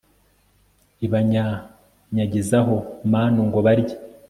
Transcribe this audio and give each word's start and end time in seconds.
ibanyanyagizaho 1.05 2.75
manu 3.11 3.39
ngo 3.47 3.59
barye 3.65 3.95